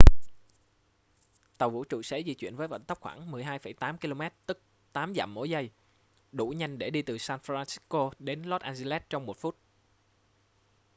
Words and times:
tàu 1.57 1.69
vũ 1.69 1.83
trụ 1.83 2.01
sẽ 2.01 2.23
di 2.25 2.33
chuyển 2.33 2.55
với 2.55 2.67
vận 2.67 2.83
tốc 2.83 2.99
khoảng 3.01 3.31
12,8 3.31 3.97
km 3.97 4.21
tức 4.45 4.61
8 4.93 5.13
dặm 5.15 5.33
mỗi 5.33 5.49
giây 5.49 5.71
đủ 6.31 6.47
nhanh 6.49 6.77
để 6.77 6.89
đi 6.89 7.01
từ 7.01 7.17
san 7.17 7.39
francisco 7.39 8.11
đến 8.19 8.41
los 8.43 8.61
angeles 8.61 9.01
trong 9.09 9.25
một 9.25 9.37
phút 9.39 9.57